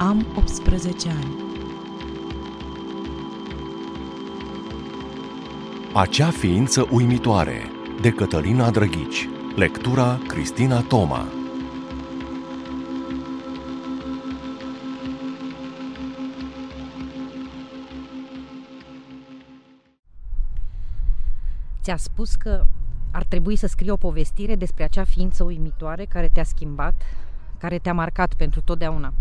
[0.00, 1.34] Am 18 ani.
[5.94, 7.62] Acea ființă uimitoare
[8.00, 11.26] de Cătălina Drăghici Lectura Cristina Toma
[21.82, 22.64] Ți-a spus că
[23.10, 27.02] ar trebui să scrii o povestire despre acea ființă uimitoare care te-a schimbat,
[27.58, 29.12] care te-a marcat pentru totdeauna.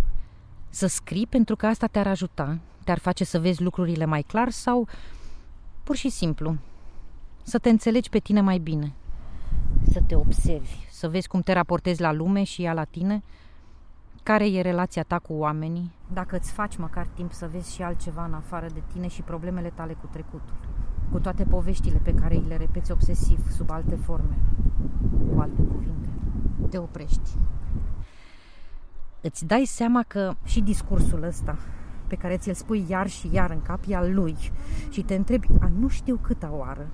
[0.69, 4.87] Să scrii pentru că asta te-ar ajuta, te-ar face să vezi lucrurile mai clar sau
[5.83, 6.57] pur și simplu
[7.43, 8.93] să te înțelegi pe tine mai bine,
[9.91, 13.23] să te observi, să vezi cum te raportezi la lume și ea la tine,
[14.23, 18.25] care e relația ta cu oamenii, dacă îți faci măcar timp să vezi și altceva
[18.25, 20.57] în afară de tine și problemele tale cu trecutul,
[21.11, 24.37] cu toate poveștile pe care îi le repeți obsesiv, sub alte forme,
[25.33, 26.09] cu alte cuvinte.
[26.69, 27.29] Te oprești.
[29.21, 31.57] Îți dai seama că și discursul ăsta
[32.07, 34.35] pe care ți-l spui iar și iar în cap e al lui
[34.89, 36.87] și te întrebi a nu știu câta oară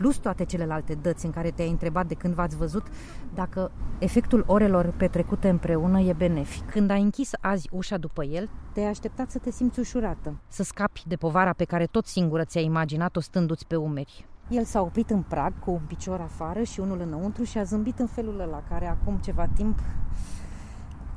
[0.00, 2.86] plus toate celelalte dăți în care te-ai întrebat de când v-ați văzut
[3.34, 6.70] dacă efectul orelor petrecute împreună e benefic.
[6.70, 11.02] Când ai închis azi ușa după el, te-ai așteptat să te simți ușurată, să scapi
[11.06, 14.26] de povara pe care tot singură ți-ai imaginat-o stându-ți pe umeri.
[14.48, 17.98] El s-a oprit în prag cu un picior afară și unul înăuntru și a zâmbit
[17.98, 19.78] în felul ăla care acum ceva timp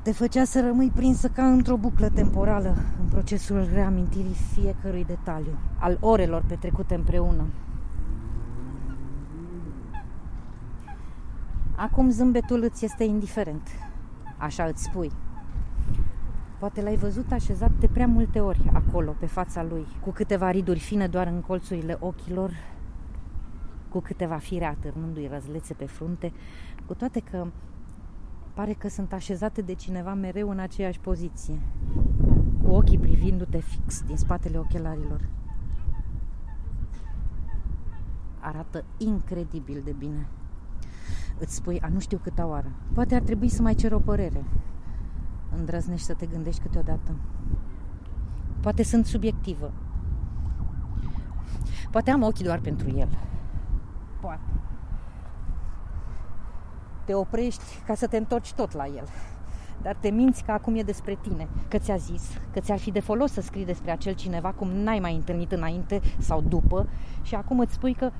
[0.03, 5.97] te făcea să rămâi prinsă ca într-o buclă temporală în procesul reamintirii fiecărui detaliu, al
[5.99, 7.43] orelor petrecute împreună.
[11.75, 13.67] Acum zâmbetul îți este indiferent,
[14.37, 15.11] așa îți spui.
[16.59, 20.79] Poate l-ai văzut așezat de prea multe ori acolo, pe fața lui, cu câteva riduri
[20.79, 22.51] fine doar în colțurile ochilor,
[23.89, 26.31] cu câteva fire atârnându-i răzlețe pe frunte,
[26.85, 27.47] cu toate că
[28.53, 31.59] pare că sunt așezate de cineva mereu în aceeași poziție,
[32.63, 35.29] cu ochii privindu-te fix din spatele ochelarilor.
[38.39, 40.27] Arată incredibil de bine.
[41.39, 42.71] Îți spui, a nu știu câta oară.
[42.93, 44.43] Poate ar trebui să mai cer o părere.
[45.57, 47.15] Îndrăznești să te gândești câteodată.
[48.59, 49.71] Poate sunt subiectivă.
[51.91, 53.09] Poate am ochii doar pentru el.
[54.21, 54.62] Poate.
[57.05, 59.07] Te oprești ca să te întorci tot la el.
[59.81, 62.99] Dar te minți că acum e despre tine, că ți-a zis, că ți-ar fi de
[62.99, 66.87] folos să scrii despre acel cineva cum n-ai mai întâlnit înainte sau după
[67.21, 68.11] și acum îți spui că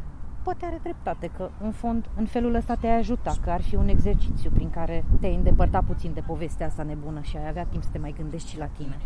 [0.44, 3.88] poate are dreptate, că în fond în felul ăsta te-ai ajuta, că ar fi un
[3.88, 7.90] exercițiu prin care te-ai îndepărta puțin de povestea asta nebună și ai avea timp să
[7.92, 9.00] te mai gândești și la tine.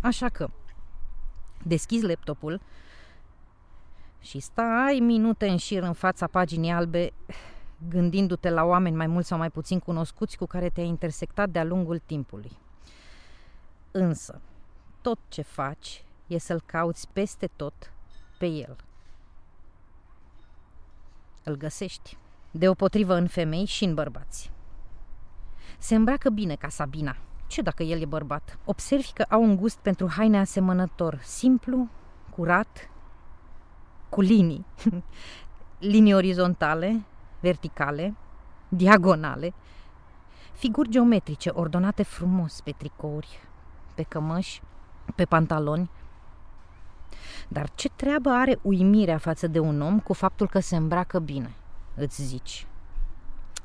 [0.00, 0.48] Așa că
[1.62, 2.60] deschizi laptopul
[4.20, 7.12] și stai minute în șir în fața paginii albe
[7.88, 11.98] gândindu-te la oameni mai mult sau mai puțin cunoscuți cu care te-ai intersectat de-a lungul
[12.06, 12.52] timpului.
[13.90, 14.40] Însă,
[15.00, 17.92] tot ce faci e să-l cauți peste tot
[18.38, 18.76] pe el–
[21.42, 22.16] îl găsești.
[22.50, 24.50] Deopotrivă în femei și în bărbați.
[25.78, 27.16] Se îmbracă bine ca Sabina.
[27.46, 28.58] Ce dacă el e bărbat?
[28.64, 31.88] Observi că au un gust pentru haine asemănător, simplu,
[32.30, 32.90] curat,
[34.08, 34.66] cu linii.
[35.92, 37.02] linii orizontale,
[37.42, 38.14] verticale,
[38.68, 39.54] diagonale,
[40.52, 43.38] figuri geometrice ordonate frumos pe tricouri,
[43.94, 44.62] pe cămăși,
[45.14, 45.90] pe pantaloni,
[47.48, 51.54] dar ce treabă are uimirea față de un om cu faptul că se îmbracă bine,
[51.94, 52.66] îți zici?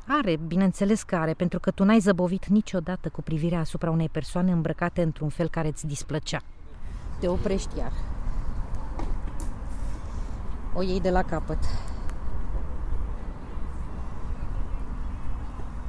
[0.07, 4.51] Are, bineînțeles că are, pentru că tu n-ai zăbovit niciodată cu privirea asupra unei persoane
[4.51, 6.39] îmbrăcate într-un fel care îți displăcea.
[7.19, 7.91] Te oprești iar.
[10.73, 11.57] O iei de la capăt.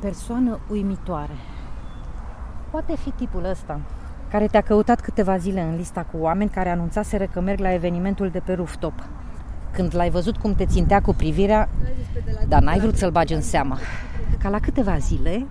[0.00, 1.32] Persoană uimitoare.
[2.70, 3.80] Poate fi tipul ăsta,
[4.30, 8.28] care te-a căutat câteva zile în lista cu oameni care anunțaseră că merg la evenimentul
[8.30, 8.92] de pe rooftop.
[9.72, 11.68] Când l-ai văzut cum te țintea cu privirea,
[12.48, 13.76] dar n-ai vrut să-l bagi în seamă.
[14.38, 15.46] Ca la câteva zile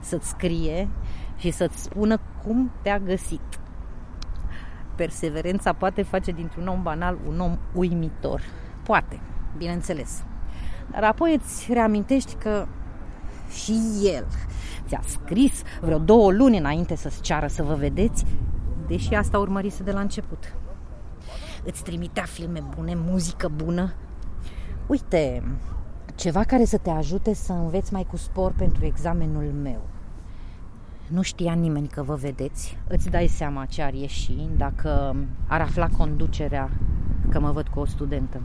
[0.00, 0.88] să-ți scrie
[1.36, 3.60] și să-ți spună cum te-a găsit.
[4.94, 8.42] Perseverența poate face dintr-un om banal un om uimitor.
[8.82, 9.20] Poate,
[9.56, 10.24] bineînțeles.
[10.90, 12.66] Dar apoi îți reamintești că
[13.52, 14.26] și el
[14.86, 18.24] ți-a scris vreo două luni înainte să-ți ceară să vă vedeți,
[18.86, 20.54] deși asta urmărise de la început.
[21.64, 23.92] Îți trimitea filme bune, muzică bună.
[24.86, 25.42] Uite,
[26.14, 29.80] ceva care să te ajute să înveți mai cu spor pentru examenul meu.
[31.08, 32.78] Nu știa nimeni că vă vedeți.
[32.88, 35.16] Îți dai seama ce ar ieși dacă
[35.46, 36.70] ar afla conducerea
[37.28, 38.40] că mă văd cu o studentă.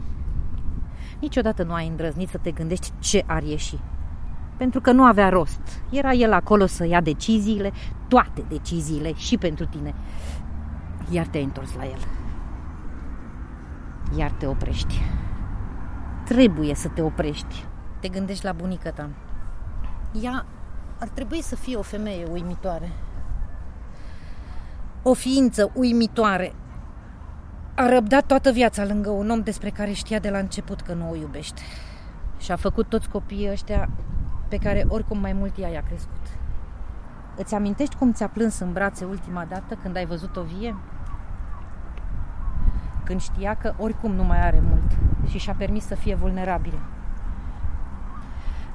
[1.20, 3.78] Niciodată nu ai îndrăznit să te gândești ce ar ieși
[4.58, 5.60] pentru că nu avea rost.
[5.90, 7.72] Era el acolo să ia deciziile,
[8.08, 9.94] toate deciziile și pentru tine.
[11.10, 11.98] Iar te-ai întors la el.
[14.16, 15.00] Iar te oprești.
[16.24, 17.64] Trebuie să te oprești.
[18.00, 19.08] Te gândești la bunica ta.
[20.22, 20.46] Ea
[21.00, 22.92] ar trebui să fie o femeie uimitoare.
[25.02, 26.54] O ființă uimitoare.
[27.74, 31.10] A răbdat toată viața lângă un om despre care știa de la început că nu
[31.10, 31.60] o iubește.
[32.38, 33.88] Și a făcut toți copiii ăștia
[34.48, 36.38] pe care oricum mai mult ea i-a crescut.
[37.36, 40.76] Îți amintești cum ți-a plâns în brațe ultima dată când ai văzut-o vie?
[43.04, 46.78] Când știa că oricum nu mai are mult și și-a permis să fie vulnerabilă.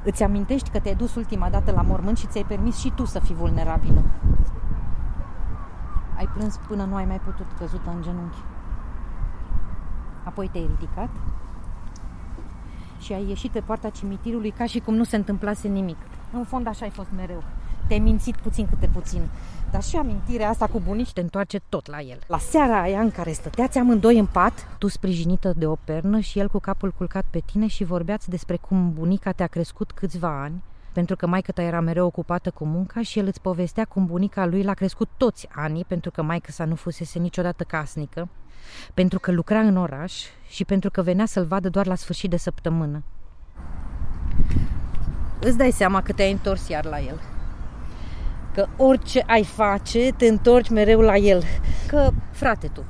[0.04, 3.20] Îți amintești că te-ai dus ultima dată la mormânt și ți-ai permis și tu să
[3.20, 4.04] fii vulnerabilă.
[6.18, 8.44] Ai plâns până nu ai mai putut căzută în genunchi.
[10.24, 11.10] Apoi te-ai ridicat
[13.03, 15.97] și ai ieșit pe poarta cimitirului ca și cum nu se întâmplase nimic.
[16.31, 17.44] În fond așa ai fost mereu.
[17.88, 19.21] Te-ai mințit puțin câte puțin.
[19.71, 22.19] Dar și amintirea asta cu bunici te întoarce tot la el.
[22.27, 26.39] La seara aia în care stăteați amândoi în pat, tu sprijinită de o pernă și
[26.39, 30.63] el cu capul culcat pe tine și vorbeați despre cum bunica te-a crescut câțiva ani,
[30.94, 34.45] pentru că maica ta era mereu ocupată cu munca și el îți povestea cum bunica
[34.45, 38.30] lui l-a crescut toți anii, pentru că maica sa nu fusese niciodată casnică,
[38.94, 42.38] pentru că lucra în oraș și pentru că venea să-l vadă doar la sfârșit de
[42.38, 43.04] săptămână.
[45.40, 47.19] Îți dai seama că te-ai întors iar la el.
[48.54, 51.44] Că orice ai face, te întorci mereu la el.
[51.88, 52.84] Că, frate tu,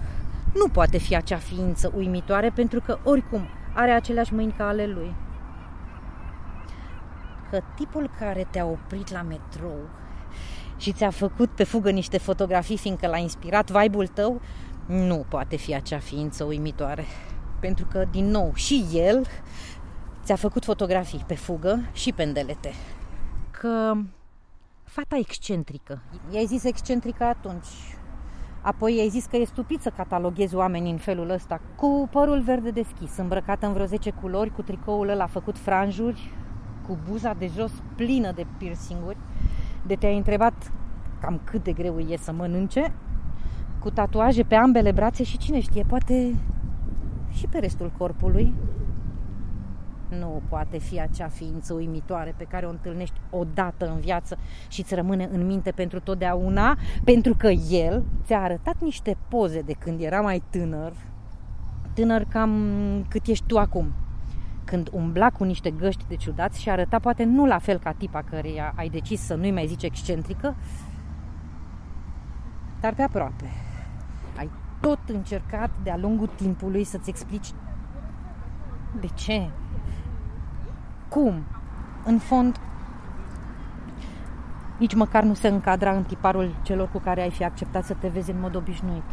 [0.53, 5.15] nu poate fi acea ființă uimitoare pentru că oricum are aceleași mâini ca ale lui.
[7.53, 9.89] Că tipul care te-a oprit la metrou
[10.77, 14.41] și ți-a făcut pe fugă niște fotografii fiindcă l-a inspirat vibe-ul tău,
[14.85, 17.05] nu poate fi acea ființă uimitoare.
[17.59, 19.25] Pentru că, din nou, și el
[20.23, 22.71] ți-a făcut fotografii pe fugă și pe îndelete.
[23.51, 23.93] Că
[24.83, 26.01] fata excentrică.
[26.31, 27.67] I-ai zis excentrică atunci.
[28.61, 32.71] Apoi i-ai zis că e stupid să cataloghezi oamenii în felul ăsta, cu părul verde
[32.71, 36.31] deschis, îmbrăcată în vreo 10 culori, cu tricoul ăla făcut franjuri,
[36.87, 39.17] cu buza de jos plină de piercinguri,
[39.85, 40.71] de te-ai întrebat
[41.21, 42.93] cam cât de greu e să mănânce,
[43.79, 46.35] cu tatuaje pe ambele brațe și cine știe, poate
[47.31, 48.53] și pe restul corpului.
[50.19, 54.37] Nu poate fi acea ființă uimitoare pe care o întâlnești odată în viață
[54.67, 59.73] și îți rămâne în minte pentru totdeauna, pentru că el ți-a arătat niște poze de
[59.73, 60.93] când era mai tânăr,
[61.93, 62.51] tânăr cam
[63.09, 63.93] cât ești tu acum,
[64.65, 68.21] când umbla cu niște găști de ciudați și arăta poate nu la fel ca tipa
[68.21, 70.55] căreia ai decis să nu-i mai zici excentrică,
[72.79, 73.51] dar pe aproape
[74.83, 77.53] tot încercat de-a lungul timpului să-ți explici
[78.99, 79.49] de ce,
[81.09, 81.43] cum,
[82.05, 82.59] în fond,
[84.77, 88.07] nici măcar nu se încadra în tiparul celor cu care ai fi acceptat să te
[88.07, 89.03] vezi în mod obișnuit.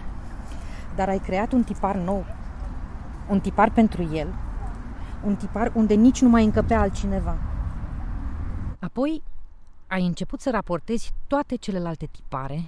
[0.97, 2.25] Dar ai creat un tipar nou,
[3.29, 4.35] un tipar pentru el,
[5.25, 7.37] un tipar unde nici nu mai încăpea altcineva.
[8.79, 9.23] Apoi
[9.87, 12.61] ai început să raportezi toate celelalte tipare,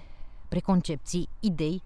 [0.49, 1.83] preconcepții, idei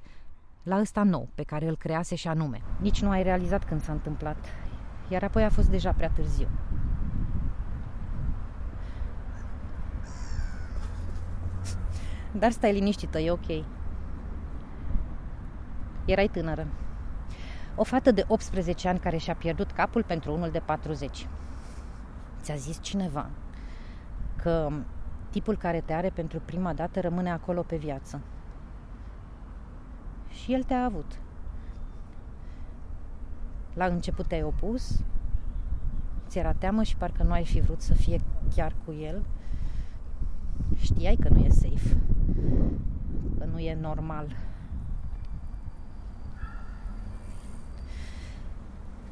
[0.62, 2.62] la ăsta nou pe care îl crease și anume.
[2.80, 4.36] Nici nu ai realizat când s-a întâmplat,
[5.08, 6.48] iar apoi a fost deja prea târziu.
[12.32, 13.64] Dar stai liniștită, e ok.
[16.04, 16.66] Erai tânără.
[17.78, 21.26] O fată de 18 ani care și-a pierdut capul pentru unul de 40.
[22.40, 23.30] Ți-a zis cineva
[24.42, 24.70] că
[25.30, 28.20] tipul care te are pentru prima dată rămâne acolo pe viață
[30.28, 31.18] și el te-a avut.
[33.74, 35.00] La început te-ai opus,
[36.28, 38.20] ți era teamă și parcă nu ai fi vrut să fie
[38.54, 39.24] chiar cu el.
[40.76, 41.96] Știai că nu e safe,
[43.38, 44.36] că nu e normal.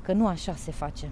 [0.05, 1.11] Că nu așa se face.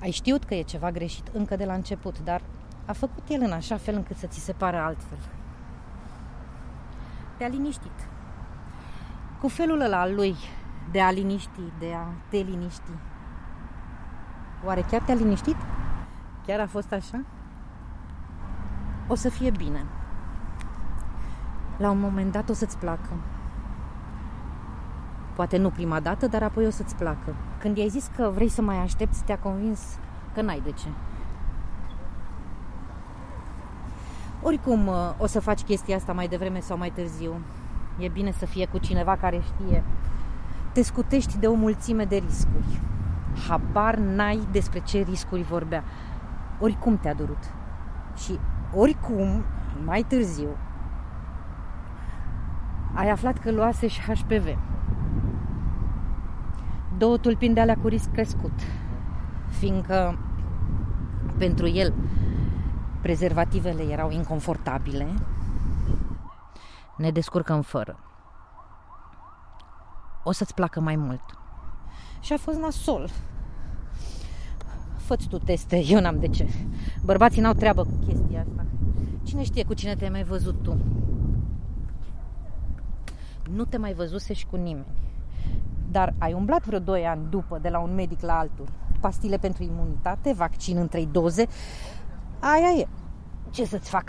[0.00, 2.42] Ai știut că e ceva greșit încă de la început, dar
[2.86, 5.18] a făcut el în așa fel încât să ți se pară altfel
[7.40, 8.08] te-a liniștit.
[9.40, 10.36] Cu felul ăla al lui
[10.90, 12.90] de a liniști, de a te liniști.
[14.64, 15.56] Oare chiar te-a liniștit?
[16.46, 17.24] Chiar a fost așa?
[19.08, 19.84] O să fie bine.
[21.76, 23.12] La un moment dat o să-ți placă.
[25.34, 27.34] Poate nu prima dată, dar apoi o să-ți placă.
[27.58, 29.80] Când i-ai zis că vrei să mai aștepți, te-a convins
[30.34, 30.88] că n-ai de ce.
[34.42, 37.40] Oricum uh, o să faci chestia asta mai devreme sau mai târziu.
[37.98, 39.84] E bine să fie cu cineva care știe.
[40.72, 42.80] Te scutești de o mulțime de riscuri.
[43.48, 45.84] Habar n-ai despre ce riscuri vorbea.
[46.60, 47.50] oricum te-a durut.
[48.16, 48.38] Și
[48.74, 49.44] oricum,
[49.84, 50.48] mai târziu,
[52.94, 54.58] ai aflat că luase și HPV.
[57.00, 58.52] Două tulpini de alea cu risc crescut,
[59.48, 60.18] fiindcă
[61.38, 61.94] pentru el
[63.02, 65.14] prezervativele erau inconfortabile,
[66.96, 67.98] ne descurcăm fără.
[70.24, 71.22] O să-ți placă mai mult.
[72.20, 73.10] Și a fost nasol.
[74.96, 76.48] Fă-ți tu teste, eu n-am de ce.
[77.04, 78.66] Bărbații n-au treabă cu chestia asta.
[79.22, 80.76] Cine știe cu cine te-ai mai văzut tu?
[83.50, 85.09] Nu te mai văzuse și cu nimeni.
[85.90, 88.68] Dar ai umblat vreo 2 ani după de la un medic la altul.
[89.00, 91.46] Pastile pentru imunitate, vaccin în 3 doze.
[92.38, 92.88] Aia e.
[93.50, 94.08] Ce să-ți fac?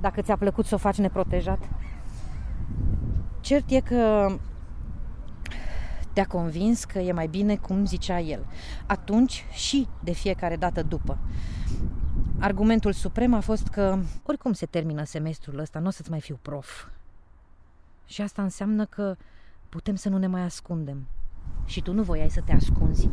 [0.00, 1.68] Dacă ți-a plăcut să o faci neprotejat.
[3.40, 4.28] Cert e că
[6.12, 8.46] te-a convins că e mai bine cum zicea el.
[8.86, 11.18] Atunci și de fiecare dată după.
[12.38, 16.38] Argumentul suprem a fost că oricum se termină semestrul ăsta, nu o să-ți mai fiu
[16.42, 16.86] prof.
[18.04, 19.16] Și asta înseamnă că
[19.76, 21.06] putem să nu ne mai ascundem.
[21.64, 23.10] Și tu nu voiai să te ascunzi.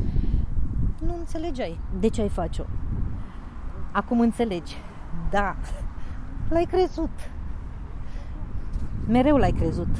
[1.05, 2.65] Nu înțelegeai de ce ai face-o.
[3.91, 4.77] Acum înțelegi.
[5.29, 5.55] Da,
[6.49, 7.09] l-ai crezut.
[9.07, 9.95] Mereu l-ai crezut.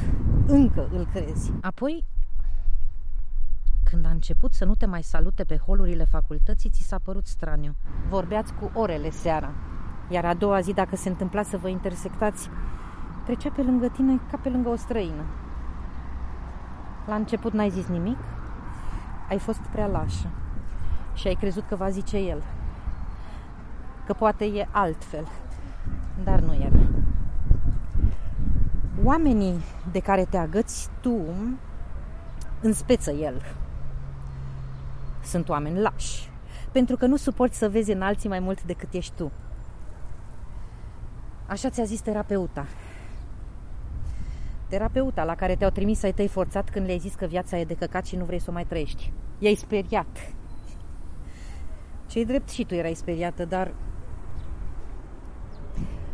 [0.47, 1.51] Încă îl crezi.
[1.61, 2.05] Apoi,
[3.83, 7.75] când a început să nu te mai salute pe holurile facultății, ți s-a părut straniu.
[8.09, 9.53] Vorbeați cu orele seara.
[10.09, 12.49] Iar a doua zi, dacă se întâmpla să vă intersectați,
[13.25, 15.23] trecea pe lângă tine ca pe lângă o străină.
[17.05, 18.17] La început n-ai zis nimic,
[19.29, 20.27] ai fost prea lașă
[21.13, 22.43] și ai crezut că va zice el.
[24.05, 25.27] Că poate e altfel,
[26.23, 26.79] dar nu era.
[29.03, 31.17] Oamenii de care te agăți tu
[32.71, 33.41] speță el.
[35.23, 36.29] Sunt oameni lași,
[36.71, 39.31] pentru că nu suporți să vezi în alții mai mult decât ești tu.
[41.47, 42.65] Așa ți-a zis terapeuta.
[44.73, 47.73] Terapeuta la care te-au trimis ai tăi forțat când le-ai zis că viața e de
[47.73, 49.11] căcat și nu vrei să o mai trăiești.
[49.39, 50.33] I-ai speriat.
[52.07, 53.73] Cei drept și tu erai speriată, dar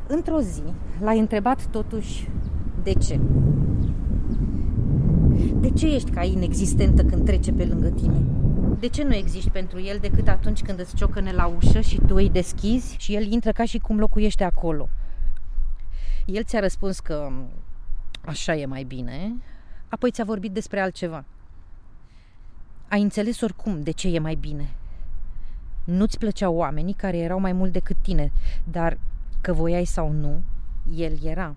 [0.08, 0.64] într-o zi
[1.00, 2.30] l-ai întrebat totuși
[2.84, 3.20] de ce.
[5.60, 8.26] De ce ești ca inexistentă când trece pe lângă tine?
[8.80, 12.16] De ce nu existi pentru el decât atunci când îți ciocăne la ușă și tu
[12.16, 14.90] îi deschizi și el intră ca și cum locuiește acolo?
[16.26, 17.32] El ți-a răspuns că
[18.30, 19.36] așa e mai bine,
[19.88, 21.24] apoi ți-a vorbit despre altceva.
[22.88, 24.70] Ai înțeles oricum de ce e mai bine.
[25.84, 28.32] Nu-ți plăceau oamenii care erau mai mult decât tine,
[28.72, 28.98] dar
[29.42, 30.42] că voiai sau nu,
[30.96, 31.56] el era.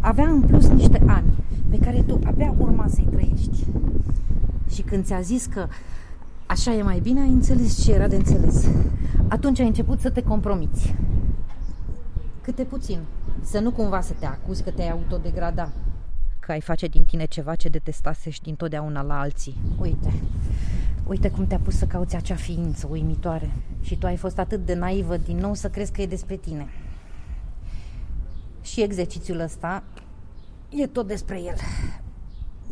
[0.00, 1.32] Avea în plus niște ani
[1.70, 3.64] pe care tu abia urma să-i trăiești.
[4.70, 5.68] Și când ți-a zis că
[6.46, 8.68] așa e mai bine, ai înțeles ce era de înțeles.
[9.28, 10.94] Atunci ai început să te compromiți.
[12.44, 13.00] Câte puțin.
[13.42, 15.72] Să nu cumva să te acuzi că te-ai autodegrada.
[16.40, 19.56] Că ai face din tine ceva ce detestasești dintotdeauna la alții.
[19.80, 20.12] Uite,
[21.06, 23.50] uite cum te-a pus să cauți acea ființă uimitoare.
[23.80, 26.68] Și tu ai fost atât de naivă din nou să crezi că e despre tine.
[28.62, 29.82] Și exercițiul ăsta
[30.68, 31.56] e tot despre el.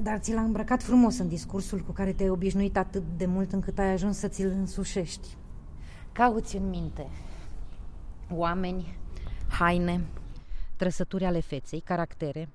[0.02, 3.78] Dar ți l-a îmbrăcat frumos în discursul cu care te-ai obișnuit atât de mult încât
[3.78, 5.28] ai ajuns să ți-l însușești.
[6.12, 7.06] Cauți în minte
[8.30, 9.00] oameni,
[9.58, 10.00] haine,
[10.76, 12.48] trăsături ale feței, caractere.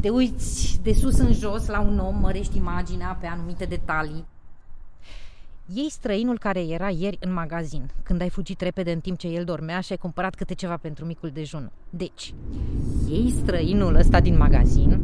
[0.00, 4.24] Te uiți de sus în jos la un om, mărești imaginea pe anumite detalii.
[5.74, 9.44] Ei străinul care era ieri în magazin, când ai fugit repede în timp ce el
[9.44, 11.70] dormea și ai cumpărat câte ceva pentru micul dejun.
[11.90, 12.34] Deci,
[13.10, 15.00] ei străinul ăsta din magazin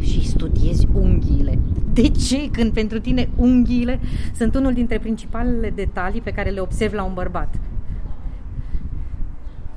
[0.00, 1.58] și studiezi unghiile.
[1.92, 4.00] De ce când pentru tine unghiile
[4.34, 7.54] sunt unul dintre principalele detalii pe care le observi la un bărbat?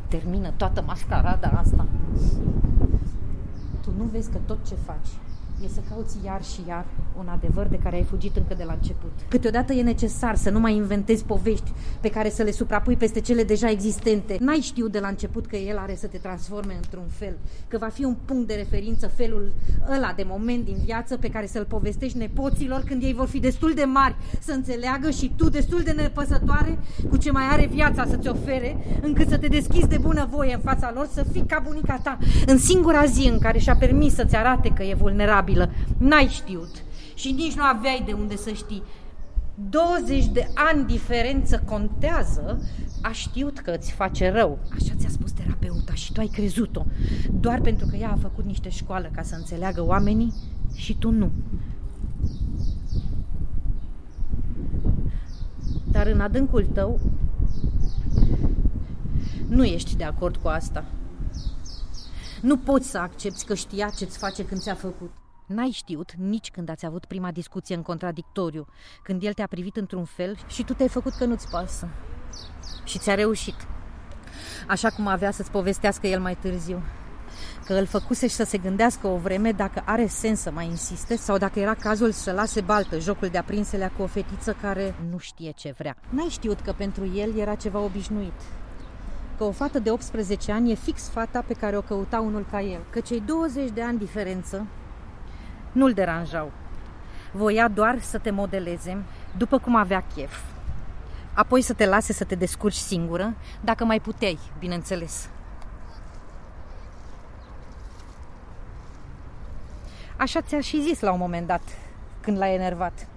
[0.08, 1.86] Termină toată mascarada asta.
[3.82, 5.08] Tu nu vezi că tot ce faci
[5.64, 6.86] e să cauți iar și iar
[7.18, 9.12] un adevăr de care ai fugit încă de la început.
[9.28, 11.72] Câteodată e necesar să nu mai inventezi povești
[12.02, 14.38] pe care să le suprapui peste cele deja existente.
[14.40, 17.88] N-ai știut de la început că el are să te transforme într-un fel, că va
[17.88, 19.54] fi un punct de referință felul
[19.96, 23.72] ăla de moment din viață pe care să-l povestești nepoților când ei vor fi destul
[23.74, 28.28] de mari să înțeleagă și tu destul de nepăsătoare cu ce mai are viața să-ți
[28.28, 32.00] ofere, încât să te deschizi de bună voie în fața lor, să fii ca bunica
[32.04, 34.94] ta în singura zi în care și-a permis să-ți arate că e
[35.46, 35.70] vulnerabilă.
[35.98, 36.84] N-ai știut
[37.14, 38.84] și nici nu aveai de unde să știi.
[39.70, 42.62] 20 de ani diferență contează,
[43.02, 44.60] a știut că îți face rău.
[44.74, 46.86] Așa ți-a spus terapeuta și tu ai crezut-o.
[47.40, 50.34] Doar pentru că ea a făcut niște școală ca să înțeleagă oamenii
[50.74, 51.32] și tu nu.
[55.92, 57.00] Dar în adâncul tău
[59.48, 60.86] Nu ești de acord cu asta.
[62.42, 65.12] Nu poți să accepti că știa ce-ți face când ți-a făcut.
[65.46, 68.68] N-ai știut nici când ați avut prima discuție în contradictoriu,
[69.04, 71.90] când el te-a privit într-un fel și tu te-ai făcut că nu-ți pasă.
[72.84, 73.56] Și ți-a reușit.
[74.68, 76.82] Așa cum avea să-ți povestească el mai târziu.
[77.66, 81.16] Că îl făcuse și să se gândească o vreme dacă are sens să mai insiste
[81.16, 85.18] sau dacă era cazul să lase baltă jocul de aprinselea cu o fetiță care nu
[85.18, 85.96] știe ce vrea.
[86.10, 88.42] N-ai știut că pentru el era ceva obișnuit,
[89.38, 92.62] că o fată de 18 ani e fix fata pe care o căuta unul ca
[92.62, 94.68] el, că cei 20 de ani diferență
[95.76, 96.52] nu-l deranjau.
[97.32, 99.04] Voia doar să te modeleze
[99.38, 100.40] după cum avea chef.
[101.34, 105.30] Apoi să te lase să te descurci singură, dacă mai puteai, bineînțeles.
[110.18, 111.62] Așa ți-a și zis la un moment dat,
[112.22, 113.08] când l-ai enervat.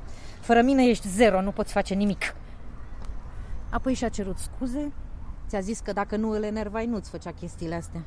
[0.40, 2.34] Fără mine ești zero, nu poți face nimic.
[3.70, 4.92] Apoi și-a cerut scuze,
[5.48, 8.02] ți-a zis că dacă nu îl enervai, nu-ți făcea chestiile astea.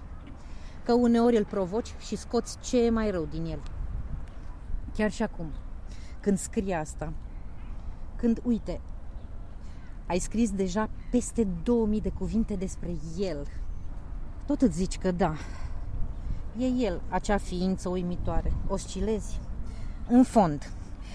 [0.86, 3.60] Că uneori îl provoci și scoți ce e mai rău din el.
[4.96, 5.46] Chiar și acum,
[6.20, 7.14] când scrie asta,
[8.16, 8.80] când, uite,
[10.06, 13.48] ai scris deja peste 2000 de cuvinte despre el,
[14.46, 15.34] tot îți zici că da,
[16.58, 18.54] e el, acea ființă uimitoare.
[18.68, 19.40] Oscilezi.
[20.10, 20.72] În fond,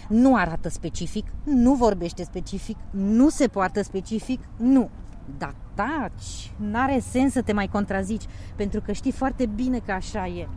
[0.09, 4.90] nu arată specific, nu vorbește specific, nu se poartă specific, nu.
[5.38, 8.25] Da, taci, n-are sens să te mai contrazici,
[8.56, 10.49] pentru că știi foarte bine că așa e.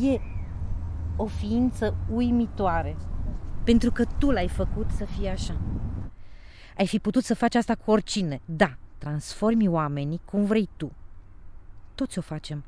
[0.00, 0.20] E
[1.16, 2.96] o ființă uimitoare.
[3.64, 5.56] Pentru că tu l-ai făcut să fie așa.
[6.78, 8.40] Ai fi putut să faci asta cu oricine.
[8.44, 10.92] Da, transformi oamenii cum vrei tu.
[11.94, 12.64] Toți o facem.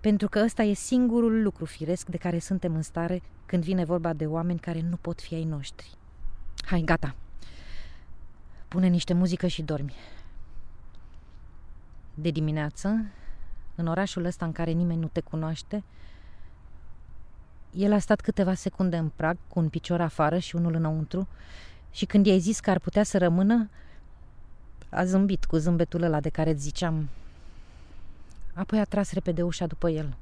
[0.00, 4.12] Pentru că ăsta e singurul lucru firesc de care suntem în stare când vine vorba
[4.12, 5.90] de oameni care nu pot fi ai noștri.
[6.64, 7.14] Hai, gata.
[8.68, 9.94] Pune niște muzică și dormi.
[12.14, 13.04] De dimineață,
[13.74, 15.84] în orașul ăsta în care nimeni nu te cunoaște,
[17.72, 21.28] el a stat câteva secunde în prag, cu un picior afară și unul înăuntru,
[21.90, 23.68] și când i-ai zis că ar putea să rămână,
[24.88, 27.08] a zâmbit cu zâmbetul ăla de care îți ziceam.
[28.54, 30.16] Apoi a tras repede ușa după el.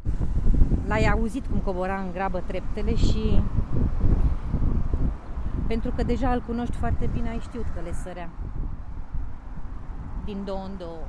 [0.87, 3.43] L-ai auzit cum cobora în grabă treptele și...
[5.67, 8.31] Pentru că deja îl cunoști foarte bine, ai știut că le sărea.
[10.25, 11.07] Din două în două.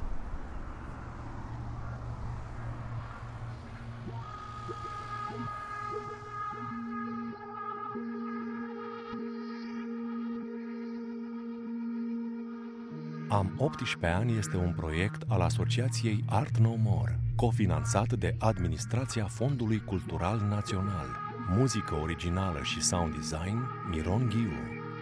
[13.31, 19.83] Am 18 ani este un proiect al Asociației Art No More, cofinanțat de Administrația Fondului
[19.85, 21.07] Cultural Național.
[21.49, 23.57] Muzică originală și sound design
[23.89, 24.51] Miron Ghiu.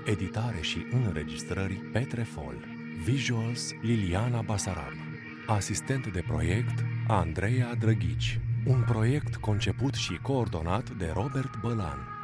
[0.06, 2.56] Editare și înregistrări Petre Fol.
[3.04, 4.94] Visuals Liliana Basarab.
[5.48, 8.40] Asistent de proiect Andreea Drăghici.
[8.66, 12.19] Un proiect conceput și coordonat de Robert Bălan.